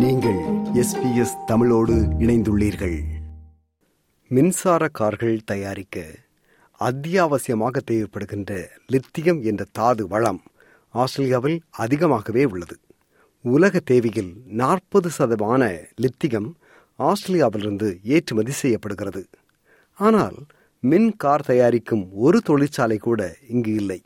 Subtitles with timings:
[0.00, 0.38] நீங்கள்
[0.74, 3.00] எஸ்பிஎஸ் தமிழோடு இணைந்துள்ளீர்கள்.
[4.28, 6.04] மின்சார கார்கள் தயாரிக்க
[6.80, 10.42] அத்தியாவசியமாக தேவைப்படுகின்ற லித்தியம் என்ற தாது வளம்
[10.88, 12.76] ஆஸ்திரேலியாவில் அதிகமாகவே உள்ளது.
[13.40, 16.56] உலக தேவையில் நாற்பது சதமான லித்தியம்
[16.98, 19.28] ஆஸ்திரேலியாவிலிருந்து ஏற்றுமதி செய்யப்படுகிறது.
[19.94, 20.34] ஆனால்
[20.80, 24.02] மின் கார் தயாரிக்கும் ஒரு தொழிற்சாலை கூட இங்கு இல்லை.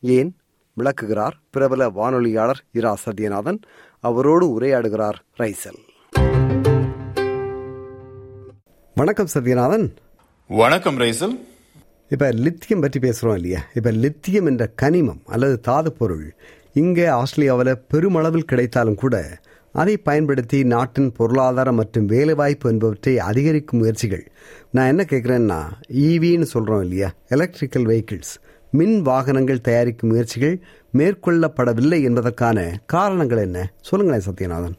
[0.00, 0.36] ஏன்?
[0.76, 3.58] விளக்குகிறார் பிரபல வானொலியாளர் இரா சத்யநாதன்.
[4.04, 5.78] அவரோடு உரையாடுகிறார் ரைசல்.
[8.94, 9.96] வணக்கம் சத்யநாதன்.
[10.48, 11.40] வணக்கம் ரைசல்.
[12.08, 13.60] இப்ப லித்தியம் பற்றி பேசுறோம் இல்லையா?
[13.74, 16.34] இப்ப லித்தியம் என்ற கனிமம் அல்லது தாது பொருள்
[16.72, 19.38] இங்கே ஆஸ்திரேலியாவில் பெருமளவில் கிடைத்தாலும் கூட
[19.72, 24.32] அதை பயன்படுத்தி நாட்டின் பொருளாதாரம் மற்றும் வேலைவாய்ப்பு என்பவற்றை அதிகரிக்கும் முயற்சிகள்.
[24.70, 25.60] நான் என்ன கேட்குறேன்னா
[25.92, 27.12] ஈவின்னு சொல்கிறோம் இல்லையா?
[27.28, 28.34] எலக்ட்ரிக்கல் வெஹிக்கிள்ஸ்
[28.78, 30.54] மின் வாகனங்கள் தயாரிக்கும் முயற்சிகள்
[30.92, 33.72] மேற்கொள்ளப்படவில்லை என்பதற்கான காரணங்கள் என்ன?
[33.80, 34.74] சொல்லுங்களேன் சத்யநாதன்.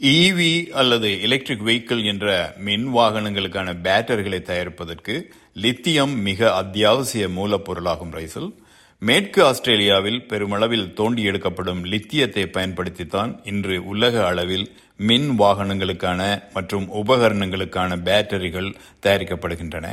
[0.00, 5.22] இவி அல்லது எலக்ட்ரிக் வெஹிக்கிள் என்ற மின் வாகனங்களுக்கான பேட்டரிகளை தயாரிப்பதற்கு
[5.54, 8.50] லித்தியம் மிக அத்தியாவசிய மூலப்பொருளாகும் ரைசல்.
[8.98, 18.74] மேற்கு ஆஸ்திரேலியாவில் பெருமளவில் தோண்டி எடுக்கப்படும் லித்தியத்தை பயன்படுத்தித்தான் இன்று உலக அளவில் மின் வாகனங்களுக்கான மற்றும் உபகரணங்களுக்கான பேட்டரிகள்
[19.06, 19.86] தயாரிக்கப்படுகின்றன.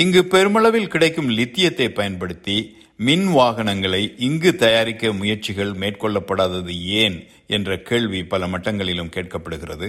[0.00, 2.56] இங்கு பெருமளவில் கிடைக்கும் லித்தியத்தை பயன்படுத்தி
[2.96, 9.88] மின் வாகனங்களை இங்கு தயாரிக்க முயற்சிகள் மேற்கொள்ளப்படாதது ஏன் என்ற கேள்வி பல மட்டங்களிலும் கேட்கப்படுகிறது.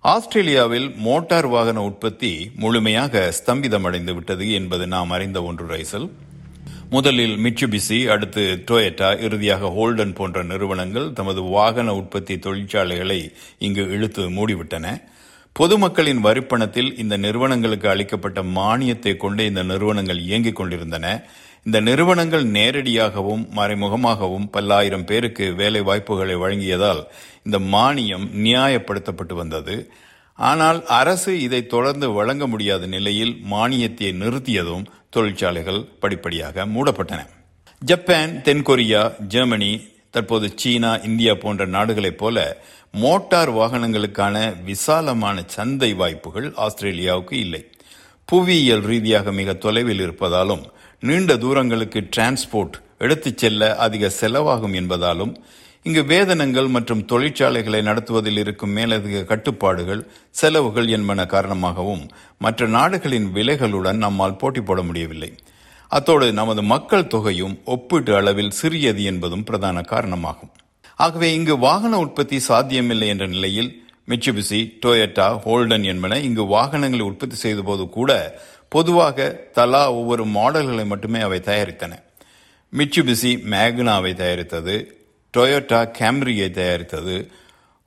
[0.00, 6.08] ஆஸ்திரேலியாவில் மோட்டார் வாகன உற்பத்தி முழுமையாக ஸ்தம்பிதமடைந்து விட்டது என்பது நாம் அறிந்த ஒன்று ரைசல்.
[6.90, 13.20] முதலில் மிச்சுபிசி அடுத்து டொயட்டா இறுதியாக ஹோல்டன் போன்ற நிறுவனங்கள் தமது வாகன உற்பத்தி தொழிற்சாலைகளை
[13.58, 14.86] இங்கு இழுத்து மூடிவிட்டன.
[15.58, 21.06] பொதுமக்களின் வரிப்பணத்தில் இந்த நிறுவனங்களுக்கு அளிக்கப்பட்ட மானியத்தை கொண்டு இந்த நிறுவனங்கள் இயங்கிக் கொண்டிருந்தன.
[21.66, 27.02] இந்த நிறுவனங்கள் நேரடியாகவும் மறைமுகமாகவும் பல்லாயிரம் பேருக்கு வேலை வாய்ப்புகளை வழங்கியதால்
[27.42, 29.76] இந்த மானியம் நியாயப்படுத்தப்பட்டு வந்தது.
[30.38, 37.20] ஆனால் அரசு இதை தொடர்ந்து வழங்க முடியாத நிலையில் மானியத்தை நிறுத்தியதும் தொழிற்சாலைகள் படிப்படியாக மூடப்பட்டன.
[37.82, 39.72] ஜப்பான் தென்கொரியா ஜெர்மனி
[40.10, 42.38] தற்போது சீனா இந்தியா போன்ற நாடுகளைப் போல
[42.92, 47.62] மோட்டார் வாகனங்களுக்கான விசாலமான சந்தை வாய்ப்புகள் ஆஸ்திரேலியாவுக்கு இல்லை.
[48.24, 50.64] புவியியல் ரீதியாக மிக தொலைவில் இருப்பதாலும்
[51.00, 55.32] நீண்ட தூரங்களுக்கு டிரான்ஸ்போர்ட் எடுத்துச் செல்ல அதிக செலவாகும் என்பதாலும்
[55.82, 62.02] இங்கு வேதனங்கள் மற்றும் தொழிற்சாலைகளை நடத்துவதில் இருக்கும் மேலதிக கட்டுப்பாடுகள் செலவுகள் என்பன காரணமாகவும்
[62.38, 65.30] மற்ற நாடுகளின் விலைகளுடன் நம்மால் போட்டி போட முடியவில்லை.
[65.90, 70.50] அத்தோடு நமது மக்கள் தொகையும் ஒப்பீட்டு அளவில் சிறியது என்பதும் பிரதான காரணமாகும்.
[70.96, 73.70] ஆகவே இங்கு வாகன உற்பத்தி சாத்தியமில்லை என்ற நிலையில்
[74.08, 81.20] மிச்சுபிசி டொயட்டா ஹோல்டன் என்பன இங்கு வாகனங்களை உற்பத்தி செய்த போது கூட பொதுவாக தலா ஒவ்வொரு மாடல்களை மட்டுமே
[81.20, 81.92] அவை தயாரித்தன.
[82.72, 84.76] மிச்சுபிசி மேக்னாவை தயாரித்தது
[85.36, 87.16] டொயோட்டா கேம்ரியை தயாரித்தது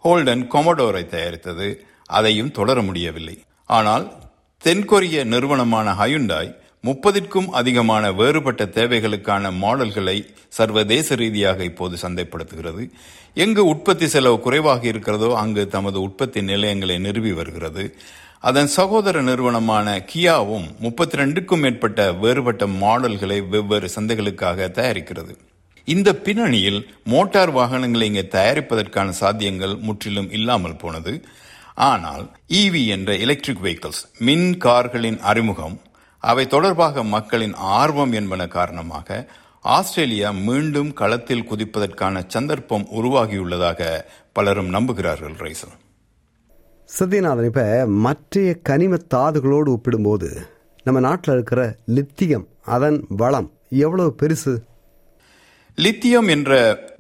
[0.04, 1.68] ஹோல்டன் கொமடோரை தயாரித்தது
[2.06, 3.38] அதையும் தொடர முடியவில்லை.
[3.66, 4.12] ஆனால்
[4.64, 6.52] தென்கொரிய நிறுவனமான ஹயுண்டாய்
[6.84, 10.16] முப்பதிற்கும் அதிகமான வேறுபட்ட தேவைகளுக்கான மாடல்களை
[10.58, 12.84] சர்வதேச ரீதியாக இப்போது சந்தைப்படுத்துகிறது.
[13.34, 17.84] எங்கு உற்பத்தி செலவு குறைவாக இருக்கிறதோ அங்கு தமது உற்பத்தி நிலையங்களை நிறுவி வருகிறது.
[18.40, 25.36] அதன் சகோதர நிறுவனமான கியாவும் முப்பத்தி ரெண்டுக்கும் மேற்பட்ட வேறுபட்ட மாடல்களை வெவ்வேறு சந்தைகளுக்காக தயாரிக்கிறது.
[25.88, 31.14] இந்த பின்னணியில் மோட்டார் வாகனங்களை இங்கே தயாரிப்பதற்கான சாத்தியங்கள் முற்றிலும் இல்லாமல் போனது.
[31.76, 32.26] ஆனால்
[32.62, 35.78] இவி என்ற எலக்ட்ரிக் வெஹிக்கிள்ஸ் மின் கார்களின் அறிமுகம்
[36.24, 39.26] அவை தொடர்பாக மக்களின் ஆர்வம் என்பன காரணமாக
[39.66, 43.90] ஆஸ்திரேலியா மீண்டும் களத்தில் குதிப்பதற்கான சந்தர்ப்பம் உருவாகியுள்ளதாக
[44.34, 45.76] பலரும் நம்புகிறார்கள் ரைசல்
[46.90, 47.64] சத்யநாதன் இப்ப
[48.00, 50.30] மற்றைய கனிம தாதுகளோடு ஒப்பிடும்போது
[50.86, 53.50] நம்ம நாட்டில் இருக்கிற லித்தியம் அதன் வளம்
[53.80, 54.54] எவ்வளவு பெருசு?
[55.78, 56.52] லித்தியம் என்ற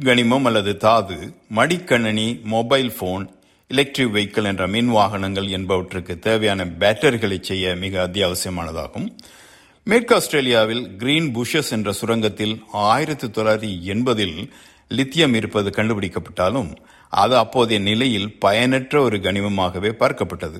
[0.03, 1.17] கனிமம் அல்லது தாது
[1.55, 3.25] மடிக்கணனி மொபைல் போன்
[3.71, 9.05] எலக்ட்ரிக் வெஹிக்கிள் என்ற மின் வாகனங்கள் என்பவற்றுக்கு தேவையான பேட்டரிகளை செய்ய மிக அத்தியாவசியமானதாகும்.
[9.87, 14.35] மேற்கு ஆஸ்திரேலியாவில் கிரீன் புஷஸ் என்ற சுரங்கத்தில் ஆயிரத்தி தொள்ளாயிரத்தி எண்பதில்
[14.87, 16.71] லித்தியம் இருப்பது கண்டுபிடிக்கப்பட்டாலும்
[17.09, 20.59] அது அப்போதைய நிலையில் பயனற்ற ஒரு கனிமமாகவே பார்க்கப்பட்டது.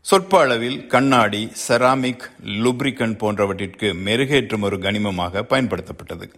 [0.00, 2.24] சொற்ப அளவில் கண்ணாடி செராமிக்
[2.64, 6.28] லுப்ரிகன் போன்றவற்றிற்கு மெருகேற்றும் ஒரு கனிமமாக பயன்படுத்தப்பட்டது.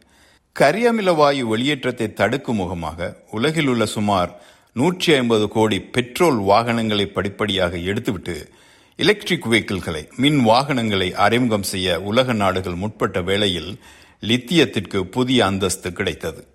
[0.57, 4.33] கரியமில வாயு வெளியேற்றத்தை தடுக்கும் முகமாக உலகில் உள்ள சுமார்
[4.73, 8.49] நூற்றி ஐம்பது கோடி பெட்ரோல் வாகனங்களை படிப்படியாக எடுத்துவிட்டு
[8.97, 13.79] எலக்ட்ரிக் வெஹிக்கிள்களை மின் வாகனங்களை அறிமுகம் செய்ய உலக நாடுகள் முற்பட்ட வேளையில்
[14.21, 16.47] லித்தியத்திற்கு புதிய அந்தஸ்து கிடைத்தது.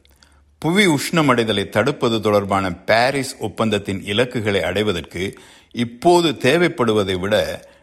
[0.60, 5.38] புவி உஷ்ணமடைதலை தடுப்பது தொடர்பான பாரிஸ் ஒப்பந்தத்தின் இலக்குகளை அடைவதற்கு
[5.72, 7.36] இப்போது தேவைப்படுவதை விட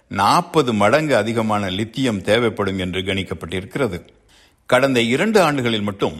[0.08, 4.00] நாற்பது மடங்கு அதிகமான லித்தியம் தேவைப்படும் என்று கணிக்கப்பட்டிருக்கிறது.
[4.66, 6.18] கடந்த இரண்டு ஆண்டுகளில் மட்டும்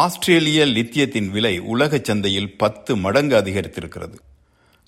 [0.00, 4.16] ஆஸ்திரேலிய லித்தியத்தின் விலை உலக சந்தையில் பத்து மடங்கு அதிகரித்திருக்கிறது.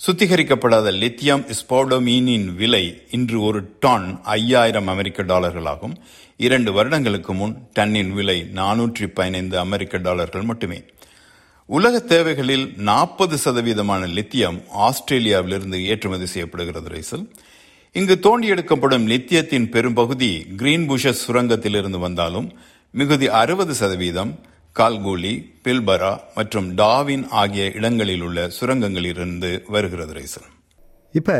[0.00, 5.94] சுத்திகரிக்கப்படாத லித்தியம் ஸ்போடோமீனின் விலை இன்று ஒரு டன் ஐயாயிரம் அமெரிக்க டாலர்களாகும்.
[6.36, 10.82] இரண்டு வருடங்களுக்கு முன் டன்னின் விலை நானூற்றி பதினைந்து அமெரிக்க டாலர்கள் மட்டுமே.
[11.66, 17.26] உலக தேவைகளில் நாற்பது சதவீதமான லித்தியம் ஆஸ்திரேலியாவிலிருந்து ஏற்றுமதி செய்யப்படுகிறது ரைசல்.
[17.92, 22.50] இங்கு தோண்டி எடுக்கப்படும் லித்தியத்தின் பெரும்பகுதி கிரீன் புஷஸ் சுரங்கத்திலிருந்து வந்தாலும்
[22.90, 24.34] மிகுதி அறுபது சதவீதம்
[24.76, 25.32] கால்கூலி
[25.64, 30.48] பில்பரா மற்றும் டாவின் ஆகிய இடங்களில் உள்ள சுரங்கங்களிலிருந்து வருகிறது ரைசல்
[31.12, 31.34] இப்ப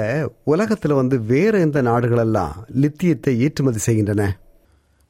[0.47, 2.53] உலகத்துல வந்து வேற எந்த நாடுகளெல்லாம்
[2.83, 4.39] லித்தியத்தை ஏற்றுமதி செய்கின்றன?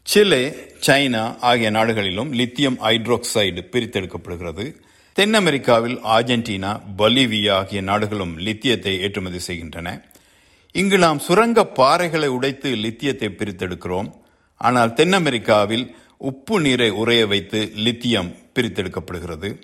[0.03, 0.55] சிலே
[0.87, 4.75] சைனா ஆகிய நாடுகளிலும் லித்தியம் ஹைட்ரோக்சைடு பிரித்தெடுக்கப்படுகிறது.
[5.13, 10.05] தென் அமெரிக்காவில் ஆர்ஜென்டினா பொலிவியா ஆகிய நாடுகளும் லித்தியத்தை ஏற்றுமதி செய்கின்றன.
[10.73, 14.11] இங்கு நாம் சுரங்க பாறைகளை உடைத்து லித்தியத்தை பிரித்தெடுக்கிறோம்.
[14.57, 19.63] ஆனால் தென் அமெரிக்காவில் உப்பு நீரை உறைய வைத்து லித்தியம் பிரித்தெடுக்கப்படுகிறது.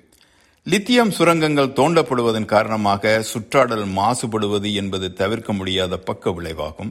[0.67, 6.91] லித்தியம் சுரங்கங்கள் தோண்டப்படுவதன் காரணமாக சுற்றாடல் மாசுபடுவது என்பது தவிர்க்க முடியாத பக்க விளைவாகும்.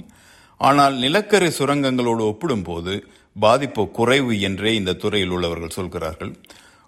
[0.58, 3.04] ஆனால் நிலக்கரி சுரங்கங்களோடு ஒப்பிடும்போது
[3.40, 6.34] பாதிப்பு குறைவு என்றே இந்த துறையில் உள்ளவர்கள் சொல்கிறார்கள்.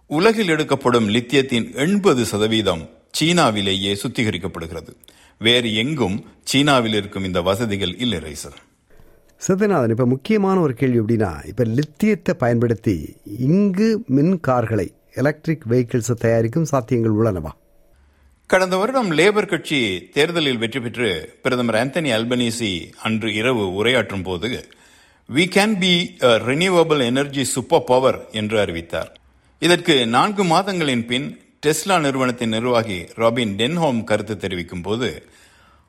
[0.07, 2.89] உலகில் எடுக்கப்படும் லித்தியத்தின் எண்பது சதவீதம்
[3.19, 4.91] சீனாவிலேயே சுத்திகரிக்கப்படுகிறது.
[5.37, 8.57] வேறு எங்கும் சீனாவில் இருக்கும் இந்த வசதிகள் இல்லை ரைசர்.
[9.41, 12.95] சத்யநாதன் இப்ப முக்கியமான ஒரு கேள்வி எப்படின்னா இப்ப லித்தியத்தை பயன்படுத்தி
[13.47, 17.51] இங்கு மின் கார்களை எலக்ட்ரிக் வெஹிக்கிள்ஸ் தயாரிக்கும் சாத்தியங்கள் உள்ளனவா?
[18.49, 19.79] கடந்த வருடம் லேபர் கட்சி
[20.13, 21.09] தேர்தலில் வெற்றி பெற்று
[21.41, 22.71] பிரதமர் ஆந்தனி அல்பனீசி
[23.03, 24.51] அன்று இரவு உரையாற்றும் போது
[25.29, 25.93] we can be
[26.49, 29.11] renewable energy super power என்று அறிவித்தார்.
[29.59, 31.27] இதற்கு நான்கு மாதங்களின் பின்
[31.65, 35.09] டெஸ்லா நிறுவனத்தின் நிர்வாகி ராபின் டென்ஹோம் கருத்து தெரிவிக்கும் போது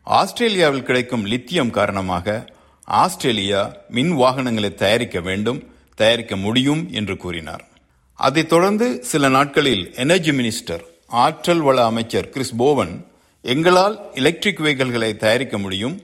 [0.06, 2.44] ஆஸ்திரேலியாவில் கிடைக்கும் லித்தியம் காரணமாக
[2.84, 7.69] ஆஸ்திரேலியா மின் வாகனங்களை தயாரிக்க வேண்டும் தயாரிக்க முடியும் என்று கூறினார்.
[8.14, 13.06] அதைத் தொடர்ந்து சில நாட்களில் எனர்ஜி மினிஸ்டர் ஆற்றல் வள அமைச்சர் கிறிஸ் போவன்
[13.43, 16.02] எங்களால் எலக்ட்ரிக் வெஹிக்கிள்களை தயாரிக்க முடியும்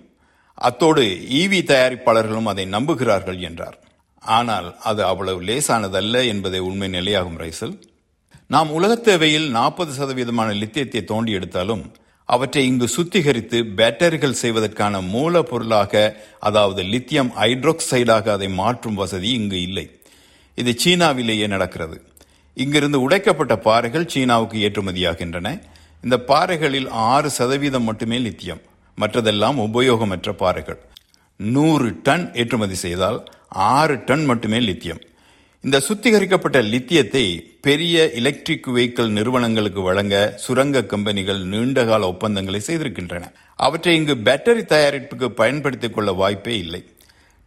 [0.55, 3.79] அத்தோடு ஈவி தயாரிப்பாளர்களும் அதை நம்புகிறார்கள் என்றார்.
[4.19, 7.83] ஆனால் அது அவ்வளவு லேசானதல்ல என்பதை உண்மை நிலையாகும் ரைசல்.
[8.49, 11.95] நாம் உலகத் தேவையில் நாற்பது சதவீதமான லித்தியத்தை தோண்டி எடுத்தாலும்
[12.29, 19.85] அவற்றை இங்கு சுத்திகரித்து பேட்டரிகள் செய்வதற்கான மூலப்பொருளாக அதாவது லித்தியம் ஹைட்ரோக்சைடாக அதை மாற்றும் வசதி இங்கு இல்லை.
[20.55, 21.97] இது சீனாவிலேயே நடக்கிறது.
[22.55, 25.61] இங்கிருந்து உடைக்கப்பட்ட பாறைகள் சீனாவுக்கு ஏற்றுமதியாகின்றன.
[26.03, 28.63] இந்த பாறைகளில் ஆறு சதவீதம் மட்டுமே லித்தியம்.
[28.99, 30.81] மற்றதெல்லாம் உபயோகமற்ற பாறைகள்.
[31.37, 35.03] நூறு டன் ஏற்றுமதி செய்தால் ஆறு டன் மட்டுமே லித்தியம்.
[35.69, 43.33] இந்த சுத்திகரிக்கப்பட்ட லித்தியத்தை பெரிய எலக்ட்ரிக் வெஹிக்கிள் நிறுவனங்களுக்கு வழங்க சுரங்க கம்பெனிகள் நீண்டகால ஒப்பந்தங்களை செய்திருக்கின்றன.
[43.57, 46.85] அவற்றை இங்கு பேட்டரி தயாரிப்புக்கு பயன்படுத்திக் கொள்ள வாய்ப்பே இல்லை.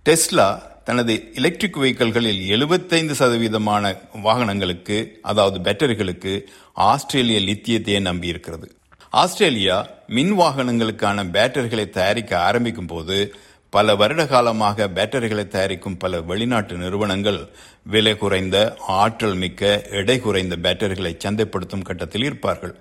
[0.10, 6.42] டெஸ்லா தனது எலக்ட்ரிக் வெஹிக்கிள்களில் எழுபத்தைந்து சதவீதமான வாகனங்களுக்கு அதாவது பேட்டரிகளுக்கு
[6.74, 8.70] ஆஸ்திரேலிய லித்தியத்தையே நம்பியிருக்கிறது.
[9.10, 13.36] ஆஸ்திரேலியா மின் வாகனங்களுக்கான பேட்டரிகளை தயாரிக்க ஆரம்பிக்கும் போது
[13.76, 17.38] பல வருட காலமாக பேட்டரிகளை தயாரிக்கும் பல வெளிநாட்டு நிறுவனங்கள்
[17.84, 22.74] விலை குறைந்த ஆற்றல் மிக்க எடை குறைந்த பேட்டரிகளை சந்தைப்படுத்தும் கட்டத்தில் இருப்பார்கள்.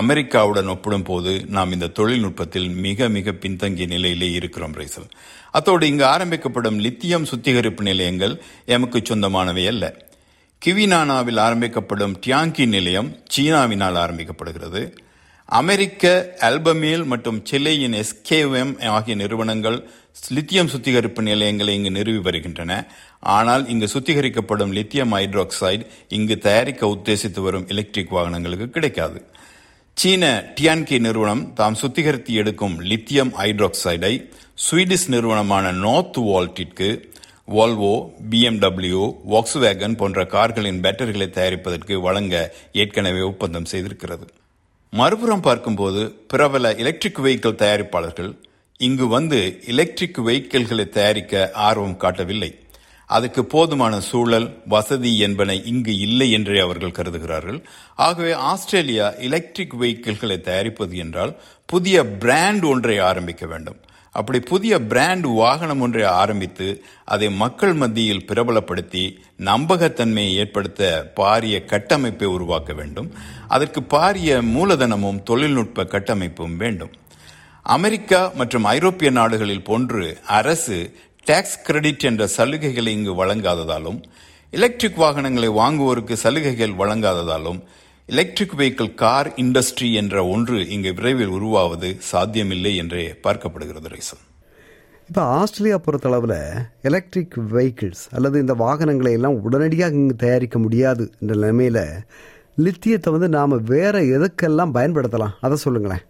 [0.00, 5.10] அமெரிக்காவுடன் ஒப்பிடும் போது நாம் இந்த தொழில்நுட்பத்தில் மிக மிக பின்தங்கிய நிலையிலே இருக்கிறோம் ரைசல்.
[5.50, 9.94] அத்தோடு இங்கு ஆரம்பிக்கப்படும் லித்தியம் சுத்திகரிப்பு நிலையங்கள் எமக்கு சொந்தமானவை அல்ல.
[10.62, 14.82] கிவினானாவில் ஆரம்பிக்கப்படும் டியாங்கி நிலையம் சீனாவினால் ஆரம்பிக்கப்படுகிறது.
[15.44, 19.78] அமெரிக்க ஆல்பமேல் மற்றும் சில்லையின் எஸ்கேஎம் ஆகிய நிறுவனங்கள்
[20.28, 22.86] லித்தியம் சுத்திகரிப்பு நிலையங்களை இங்கு நிறுவி வருகின்றன.
[23.20, 29.24] ஆனால் இங்கு சுத்திகரிக்கப்படும் லித்தியம் ஹைட்ராக்சைடு இங்கு தயாரிக்க உத்தேசித்து வரும் எலக்ட்ரிக் வாகனங்களுக்கு கிடைக்காது.
[29.94, 36.88] சீன டியான்கி நிறுவனம் தாம் சுத்திகரித்து எடுக்கும் லித்தியம் ஹைட்ராக்சைடை ஸ்வீடிஷ் நிறுவனமான நார்த் வால்ட்டிற்கு
[37.48, 37.94] வால்வோ
[38.30, 44.26] பிஎம்டபிள்யூ வாக்ஸ்வேகன் போன்ற கார்களின் பேட்டரிகளை தயாரிப்பதற்கு வழங்க ஏற்கனவே ஒப்பந்தம் செய்திருக்கிறது.
[44.90, 48.32] மறுபுறம் பார்க்கும்போது பிரபல எலக்ட்ரிக் வெஹிக்கிள் தயாரிப்பாளர்கள்
[48.80, 52.58] இங்கு வந்து எலக்ட்ரிக் வெஹிக்கிள்களை தயாரிக்க ஆர்வம் காட்டவில்லை.
[53.06, 57.58] அதுக்கு போதுமான சூழல் வசதி என்பன இங்கு இல்லை என்றே அவர்கள் கருதுகிறார்கள்.
[57.96, 61.32] ஆகவே ஆஸ்திரேலியா எலக்ட்ரிக் வெஹிக்கிள்களை தயாரிப்பது என்றால்
[61.66, 63.76] புதிய பிராண்ட் ஒன்றை ஆரம்பிக்க வேண்டும்.
[64.12, 69.04] அப்படி புதிய பிராண்ட் வாகனம் ஒன்றை ஆரம்பித்து அதை மக்கள் மத்தியில் பிரபலப்படுத்தி
[69.38, 73.12] நம்பகத்தன்மையை ஏற்படுத்த பாரிய கட்டமைப்பை உருவாக்க வேண்டும்.
[73.48, 76.90] அதற்கு பாரிய மூலதனமும் தொழில்நுட்ப கட்டமைப்பும் வேண்டும்.
[77.74, 80.04] அமெரிக்கா மற்றும் ஐரோப்பிய நாடுகளில் போன்று
[80.38, 80.76] அரசு
[81.26, 83.98] டாக்ஸ் கிரெடிட் என்ற சலுகைகளை இங்கு வழங்காததாலும்
[84.52, 87.60] எலக்ட்ரிக் வாகனங்களை வாங்குவோருக்கு சலுகைகள் வழங்காததாலும்
[88.08, 94.22] எலக்ட்ரிக் வெஹிக்கிள் கார் இண்டஸ்ட்ரி என்ற ஒன்று இங்கு விரைவில் உருவாவது சாத்தியமில்லை என்றே பார்க்கப்படுகிறது ரைசன்.
[95.08, 96.38] இப்போ ஆஸ்திரேலியா பொறுத்தளவில்
[96.90, 101.82] எலக்ட்ரிக் வெஹிக்கிள்ஸ் அல்லது இந்த வாகனங்களை எல்லாம் உடனடியாக இங்கு தயாரிக்க முடியாது என்ற நிலைமையில்
[102.66, 105.36] லித்தியத்தை வந்து நாம் வேற எதுக்கெல்லாம் பயன்படுத்தலாம்?
[105.40, 106.04] அதை சொல்லுங்களேன்.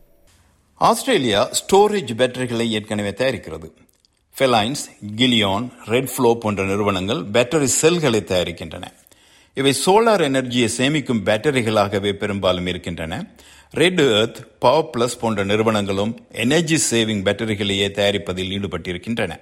[0.89, 3.67] ஆஸ்திரேலியா ஸ்டோரேஜ் பேட்டரிகளை ஏற்கனவே தயாரிக்கிறது.
[4.37, 4.85] ஃபெலைன்ஸ்
[5.17, 8.85] கிலியான் ரெட் ஃப்ளோ போன்ற நிறுவனங்கள் பேட்டரி செல்களை தயாரிக்கின்றன.
[9.55, 13.31] இவை சோலார் எனர்ஜியை சேமிக்கும் பேட்டரிகளாகவே பெரும்பாலும் இருக்கின்றன.
[13.73, 19.33] ரெட் எர்த் பவர் பிளஸ் போன்ற நிறுவனங்களும் எனர்ஜி சேவிங் பேட்டரிகளையே தயாரிப்பதில் ஈடுபட்டிருக்கின்றன.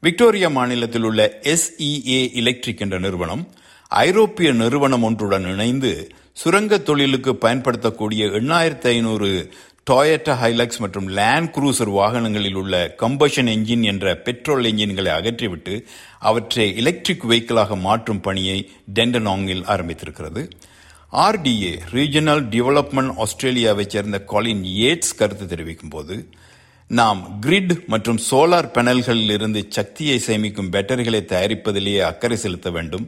[0.00, 3.48] விக்டோரியா மாநிலத்தில் உள்ள எஸ்இஏ எலக்ட்ரிக் என்ற நிறுவனம்
[3.88, 9.28] ஐரோப்பிய நிறுவனம் ஒன்றுடன் இணைந்து சுரங்க தொழிலுக்கு பயன்படுத்தக்கூடிய எண்ணாயிரத்தி ஐநூறு
[9.90, 15.74] டொயட்டா ஹைலக்ஸ் மற்றும் லேண்ட் குரூசர் வாகனங்களில் உள்ள கம்பஷன் என்ஜின் என்ற பெட்ரோல் என்ஜின்களை அகற்றிவிட்டு
[16.18, 20.42] அவற்றை எலக்ட்ரிக் வெஹிக்கிளாக மாற்றும் பணியை டெண்டனாங்கில் ஆரம்பித்திருக்கிறது.
[21.12, 26.28] ஆர்டிஏ ரீஜனல் டெவலப்மெண்ட் ஆஸ்திரேலியாவைச் சேர்ந்த காலின் ஏட்ஸ் கருத்து தெரிவிக்கும் போது
[26.90, 33.06] நாம் கிரிட் மற்றும் சோலார் பேனல்களில் இருந்து சக்தியை சேமிக்கும் பேட்டரிகளை தயாரிப்பதிலேயே அக்கறை செலுத்த வேண்டும்.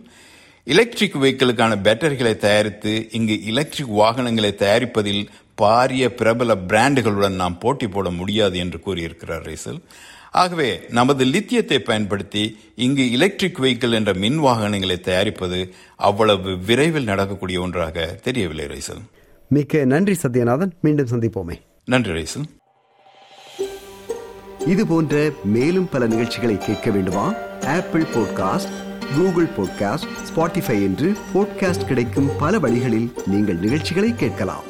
[0.65, 5.23] எலக்ட்ரிக் வெஹிக்கிளுக்கான பேட்டரிகளை தயாரித்து இங்கு எலக்ட்ரிக் வாகனங்களை தயாரிப்பதில்
[5.63, 9.81] பாரிய பிரபல பிராண்டுகளுடன் நாம் போட்டி போட முடியாது என்று கூறியிருக்கிறார் ரேசல்.
[10.31, 18.07] ஆகவே நமது லித்தியத்தை பயன்படுத்தி இங்கு எலக்ட்ரிக் வெஹிக்கிள் என்ற மின் வாகனங்களை தயாரிப்பது அவ்வளவு விரைவில் நடக்கக்கூடிய ஒன்றாக
[18.23, 19.03] தெரியவில்லை ரைசல்.
[19.49, 20.71] மிக்க நன்றி சத்யநாதன்.
[20.81, 21.61] மீண்டும் சந்திப்போமே.
[21.85, 22.47] நன்றி ரைசல்.
[24.67, 27.35] இது போன்ற மேலும் பல நிகழ்ச்சிகளை கேட்க வேண்டுமா?
[27.67, 28.75] Apple podcast
[29.17, 34.68] Google podcast Spotify என்று பாட்காஸ்ட் கிடைக்கும் பல வழிகளில் நீங்கள் நிகழ்ச்சிகளை கேட்கலாம்.